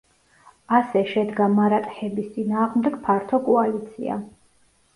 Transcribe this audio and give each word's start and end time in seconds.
ასე 0.77 1.03
შედგა 1.09 1.49
მარატჰების 1.59 2.33
წინააღმდეგ 2.39 2.99
ფართო 3.07 3.43
კოალიცია. 3.53 4.21